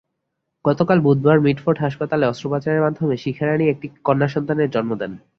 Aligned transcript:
গতকাল 0.65 0.97
বুধবার 0.99 1.37
মিটফোর্ড 1.39 1.77
হাসপাতালে 1.81 2.25
অস্ত্রোপচারের 2.27 2.83
মাধ্যমে 2.83 3.15
শিখা 3.17 3.45
রানী 3.45 3.65
একটি 3.69 3.87
কন্যাসন্তানের 4.03 4.69
জন্ম 4.69 4.91
দেন। 4.95 5.11